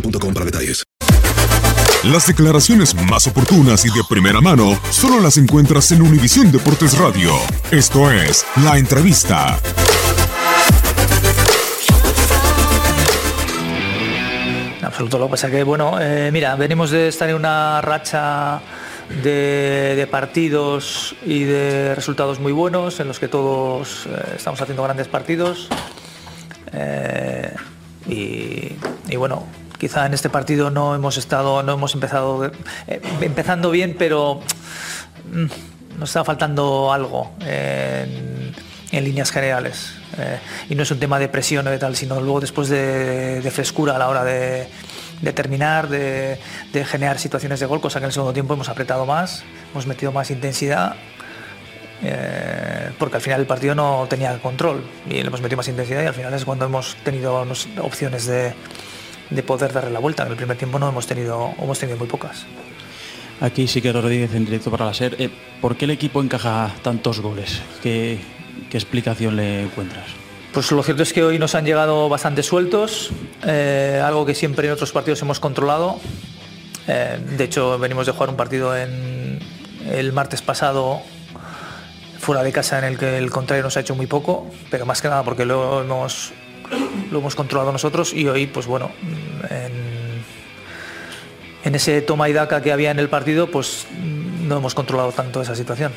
boostmobile.com 0.00 0.34
para 0.34 0.46
detalles. 0.46 0.84
Las 2.04 2.26
declaraciones 2.26 2.94
más 3.10 3.26
oportunas 3.26 3.84
y 3.84 3.88
de 3.88 4.02
primera 4.08 4.40
mano 4.40 4.78
solo 4.90 5.20
las 5.20 5.38
encuentras 5.38 5.90
en 5.92 6.02
Univisión 6.02 6.52
Deportes 6.52 6.96
Radio. 6.98 7.32
Esto 7.70 8.10
es 8.10 8.46
La 8.62 8.78
Entrevista. 8.78 9.58
En 14.78 14.84
absoluto, 14.84 15.18
lo 15.18 15.26
que 15.26 15.30
pasa 15.32 15.50
que, 15.50 15.64
bueno, 15.64 15.98
eh, 16.00 16.30
mira, 16.32 16.54
venimos 16.54 16.90
de 16.92 17.08
estar 17.08 17.28
en 17.28 17.36
una 17.36 17.80
racha 17.80 18.60
de, 19.22 19.94
de 19.96 20.06
partidos 20.06 21.16
y 21.24 21.42
de 21.42 21.94
resultados 21.96 22.38
muy 22.38 22.52
buenos, 22.52 23.00
en 23.00 23.08
los 23.08 23.18
que 23.18 23.26
todos 23.26 24.06
eh, 24.06 24.34
estamos 24.36 24.60
haciendo 24.60 24.84
grandes 24.84 25.08
partidos. 25.08 25.68
Eh, 26.72 27.52
y, 28.08 28.76
y 29.08 29.16
bueno, 29.16 29.46
quizá 29.78 30.06
en 30.06 30.14
este 30.14 30.28
partido 30.28 30.70
no 30.70 30.94
hemos 30.94 31.16
estado, 31.16 31.62
no 31.62 31.72
hemos 31.72 31.94
empezado 31.94 32.50
eh, 32.86 33.00
empezando 33.20 33.70
bien, 33.70 33.96
pero 33.98 34.40
mm, 35.32 35.98
nos 35.98 36.10
está 36.10 36.24
faltando 36.24 36.92
algo 36.92 37.32
en, 37.40 38.54
líneas 38.92 39.30
generales. 39.30 39.92
Eh, 40.18 40.38
y 40.70 40.74
no 40.74 40.82
es 40.82 40.90
un 40.90 40.98
tema 40.98 41.18
de 41.18 41.28
presión 41.28 41.66
o 41.66 41.70
de 41.70 41.78
tal, 41.78 41.96
sino 41.96 42.18
luego 42.20 42.40
después 42.40 42.68
de, 42.70 43.46
frescura 43.52 43.96
a 43.96 43.98
la 43.98 44.08
hora 44.08 44.24
de, 44.24 44.68
terminar, 45.34 45.88
de, 45.88 46.38
de, 46.72 46.84
generar 46.84 47.18
situaciones 47.18 47.60
de 47.60 47.66
gol, 47.66 47.82
cosa 47.82 47.98
que 47.98 48.04
en 48.04 48.08
el 48.08 48.12
segundo 48.12 48.32
tiempo 48.32 48.54
hemos 48.54 48.70
apretado 48.70 49.04
más, 49.04 49.44
hemos 49.72 49.86
metido 49.86 50.12
más 50.12 50.30
intensidad. 50.30 50.96
Eh, 52.02 52.90
porque 52.98 53.16
al 53.16 53.22
final 53.22 53.40
el 53.40 53.46
partido 53.46 53.74
no 53.74 54.06
tenía 54.08 54.36
control 54.38 54.84
y 55.08 55.14
le 55.14 55.20
hemos 55.20 55.40
metido 55.40 55.56
más 55.56 55.68
intensidad 55.68 56.02
y 56.02 56.06
al 56.06 56.14
final 56.14 56.34
es 56.34 56.44
cuando 56.44 56.66
hemos 56.66 56.94
tenido 56.96 57.44
opciones 57.80 58.26
de, 58.26 58.52
de 59.30 59.42
poder 59.42 59.72
darle 59.72 59.90
la 59.90 59.98
vuelta. 59.98 60.24
En 60.24 60.30
el 60.30 60.36
primer 60.36 60.56
tiempo 60.56 60.78
no 60.78 60.88
hemos 60.88 61.06
tenido, 61.06 61.52
hemos 61.60 61.78
tenido 61.78 61.98
muy 61.98 62.06
pocas. 62.06 62.46
Aquí 63.40 63.66
sí 63.66 63.82
que 63.82 63.92
Rodríguez 63.92 64.34
en 64.34 64.46
directo 64.46 64.70
para 64.70 64.86
la 64.86 64.94
SER. 64.94 65.16
Eh, 65.18 65.30
¿Por 65.60 65.76
qué 65.76 65.84
el 65.84 65.90
equipo 65.90 66.22
encaja 66.22 66.70
tantos 66.82 67.20
goles? 67.20 67.60
¿Qué, 67.82 68.18
¿Qué, 68.70 68.76
explicación 68.78 69.36
le 69.36 69.64
encuentras? 69.64 70.06
Pues 70.52 70.72
lo 70.72 70.82
cierto 70.82 71.02
es 71.02 71.12
que 71.12 71.22
hoy 71.22 71.38
nos 71.38 71.54
han 71.54 71.66
llegado 71.66 72.08
bastante 72.08 72.42
sueltos, 72.42 73.10
eh, 73.44 74.00
algo 74.02 74.24
que 74.24 74.34
siempre 74.34 74.66
en 74.68 74.72
otros 74.72 74.90
partidos 74.92 75.20
hemos 75.20 75.38
controlado. 75.38 76.00
Eh, 76.88 77.18
de 77.36 77.44
hecho, 77.44 77.78
venimos 77.78 78.06
de 78.06 78.12
jugar 78.12 78.30
un 78.30 78.36
partido 78.36 78.74
en 78.74 79.38
el 79.86 80.12
martes 80.12 80.40
pasado 80.40 81.02
fuera 82.18 82.42
de 82.42 82.52
casa 82.52 82.78
en 82.78 82.84
el 82.84 82.98
que 82.98 83.18
el 83.18 83.30
contrario 83.30 83.62
nos 83.62 83.76
ha 83.76 83.80
hecho 83.80 83.94
muy 83.94 84.06
poco, 84.06 84.50
pero 84.70 84.86
más 84.86 85.02
que 85.02 85.08
nada 85.08 85.22
porque 85.22 85.44
lo 85.44 85.82
hemos 85.82 86.32
lo 87.10 87.18
hemos 87.18 87.34
controlado 87.34 87.72
nosotros 87.72 88.12
y 88.12 88.28
hoy, 88.28 88.46
pues 88.46 88.66
bueno, 88.66 88.90
en, 91.64 91.74
ese 91.74 92.00
toma 92.02 92.28
y 92.28 92.32
daca 92.32 92.62
que 92.62 92.72
había 92.72 92.90
en 92.90 92.98
el 92.98 93.08
partido, 93.08 93.50
pues 93.50 93.86
no 94.46 94.58
hemos 94.58 94.74
controlado 94.74 95.12
tanto 95.12 95.42
esa 95.42 95.54
situación. 95.54 95.92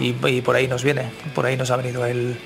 Y, 0.00 0.14
y 0.28 0.40
por 0.40 0.56
ahí 0.56 0.68
nos 0.68 0.84
viene, 0.84 1.10
por 1.34 1.46
ahí 1.46 1.56
nos 1.56 1.70
ha 1.70 1.76
venido 1.76 2.06
el, 2.06 2.38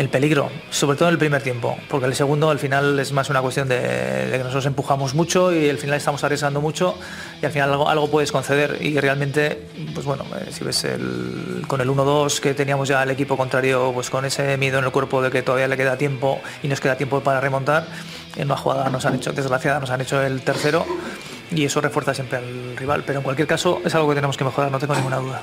el 0.00 0.08
peligro, 0.08 0.48
sobre 0.70 0.96
todo 0.96 1.08
en 1.08 1.12
el 1.12 1.18
primer 1.18 1.42
tiempo, 1.42 1.76
porque 1.90 2.06
el 2.06 2.14
segundo 2.14 2.48
al 2.48 2.58
final 2.58 2.98
es 2.98 3.12
más 3.12 3.28
una 3.28 3.42
cuestión 3.42 3.68
de, 3.68 4.28
que 4.32 4.38
nosotros 4.38 4.64
empujamos 4.64 5.14
mucho 5.14 5.52
y 5.52 5.68
al 5.68 5.76
final 5.76 5.98
estamos 5.98 6.24
arriesgando 6.24 6.62
mucho 6.62 6.94
y 7.42 7.44
al 7.44 7.52
final 7.52 7.70
algo, 7.70 7.86
algo 7.86 8.10
puedes 8.10 8.32
conceder 8.32 8.78
y 8.80 8.98
realmente, 8.98 9.68
pues 9.92 10.06
bueno, 10.06 10.24
eh, 10.40 10.50
si 10.52 10.64
ves 10.64 10.86
con 11.68 11.82
el 11.82 11.88
1-2 11.90 12.40
que 12.40 12.54
teníamos 12.54 12.88
ya 12.88 13.02
el 13.02 13.10
equipo 13.10 13.36
contrario, 13.36 13.90
pues 13.92 14.08
con 14.08 14.24
ese 14.24 14.56
miedo 14.56 14.78
en 14.78 14.86
el 14.86 14.90
cuerpo 14.90 15.20
de 15.20 15.30
que 15.30 15.42
todavía 15.42 15.68
le 15.68 15.76
queda 15.76 15.98
tiempo 15.98 16.40
y 16.62 16.68
nos 16.68 16.80
queda 16.80 16.96
tiempo 16.96 17.20
para 17.20 17.38
remontar, 17.38 17.86
en 18.36 18.46
una 18.46 18.56
jugada 18.56 18.88
nos 18.88 19.04
han 19.04 19.16
hecho, 19.16 19.34
desgraciada, 19.34 19.80
nos 19.80 19.90
han 19.90 20.00
hecho 20.00 20.22
el 20.22 20.40
tercero 20.40 20.86
y 21.50 21.66
eso 21.66 21.82
refuerza 21.82 22.14
siempre 22.14 22.38
al 22.38 22.74
rival, 22.74 23.04
pero 23.06 23.18
en 23.18 23.22
cualquier 23.22 23.46
caso 23.46 23.82
es 23.84 23.94
algo 23.94 24.08
que 24.08 24.14
tenemos 24.14 24.38
que 24.38 24.44
mejorar, 24.44 24.72
no 24.72 24.78
tengo 24.78 24.94
ninguna 24.94 25.18
duda. 25.18 25.42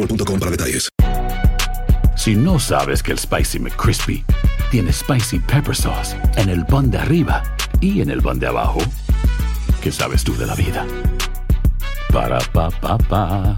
boostmobile.com 0.00 0.38
para 0.38 0.50
detalles. 0.50 0.88
Si 2.16 2.34
no 2.34 2.58
sabes 2.58 3.02
que 3.02 3.12
el 3.12 3.18
Spicy 3.18 3.58
McCrispy 3.58 4.24
tiene 4.70 4.92
Spicy 4.92 5.38
Pepper 5.38 5.74
Sauce 5.74 6.16
en 6.36 6.48
el 6.48 6.66
pan 6.66 6.90
de 6.90 6.98
arriba 6.98 7.42
y 7.80 8.02
en 8.02 8.10
el 8.10 8.20
pan 8.20 8.38
de 8.38 8.46
abajo, 8.46 8.80
¿qué 9.82 9.90
sabes 9.90 10.22
tú 10.22 10.36
de 10.36 10.46
la 10.46 10.54
vida? 10.54 10.86
Para, 12.12 12.38
pa, 12.52 12.70
pa, 12.70 12.98
pa. 12.98 13.56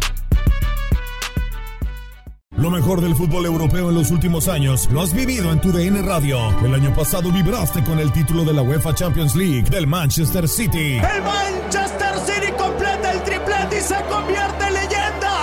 Lo 2.57 2.71
mejor 2.71 3.01
del 3.01 3.17
fútbol 3.17 3.47
europeo 3.47 3.89
en 3.89 3.97
los 3.97 4.11
últimos 4.11 4.47
años 4.47 4.89
lo 4.93 5.01
has 5.01 5.13
vivido 5.15 5.51
en 5.51 5.61
tu 5.61 5.73
DN 5.73 6.03
Radio. 6.03 6.39
El 6.65 6.75
año 6.75 6.95
pasado 6.95 7.33
vibraste 7.33 7.83
con 7.83 7.99
el 7.99 8.13
título 8.13 8.45
de 8.45 8.53
la 8.53 8.63
UEFA 8.63 8.95
Champions 8.95 9.35
League 9.35 9.69
del 9.71 9.87
Manchester 9.87 10.47
City. 10.47 10.99
El 10.99 11.23
Manchester 11.23 12.15
City 12.27 12.53
completa 12.57 13.11
el 13.11 13.23
triplete 13.23 13.79
y 13.79 13.81
se 13.81 13.97
convierte 14.05 14.67
en. 14.67 14.72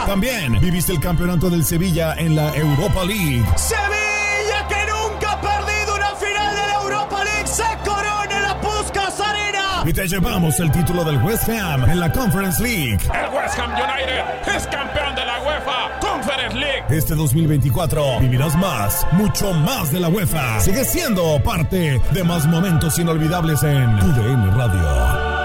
También 0.10 0.60
viviste 0.60 0.92
el 0.92 1.00
campeonato 1.00 1.52
del 1.52 1.64
Sevilla 1.64 2.16
en 2.18 2.36
la 2.36 2.52
Europa 2.56 3.04
League. 3.06 3.46
Sevilla 3.56 4.68
que 4.68 4.92
nunca 4.92 5.34
ha 5.34 5.40
perdido 5.40 5.96
una 5.96 6.16
final 6.16 6.56
de 6.56 6.62
la 6.68 6.82
Europa 6.82 7.24
League 7.24 7.46
se 7.46 7.64
corona 7.88 8.36
en 8.36 8.42
la 8.42 8.60
Puskas 8.60 9.20
Arena. 9.20 9.84
Y 9.86 9.94
te 9.94 10.08
llevamos 10.08 10.60
el 10.60 10.72
título 10.72 11.04
del 11.04 11.18
West 11.18 11.48
Ham 11.50 11.88
en 11.88 12.00
la 12.00 12.12
Conference 12.12 12.60
League. 12.60 12.98
El 13.04 13.36
West 13.36 13.60
Ham 13.60 13.72
United 13.72 14.56
es 14.56 14.66
campeón 14.66 15.14
de 15.14 15.26
la 15.26 15.42
UEFA 15.44 16.00
Conference 16.00 16.58
League. 16.58 16.86
Este 16.90 17.14
2024 17.14 18.20
vivirás 18.22 18.56
más, 18.56 19.06
mucho 19.12 19.54
más 19.54 19.92
de 19.92 20.00
la 20.00 20.10
UEFA. 20.10 20.60
Sigue 20.60 20.86
siendo 20.86 21.40
parte 21.44 22.02
de 22.12 22.24
más 22.24 22.48
momentos 22.48 22.98
inolvidables 22.98 23.62
en 23.62 24.00
tu 24.00 24.08
DN 24.08 24.50
Radio. 24.58 25.39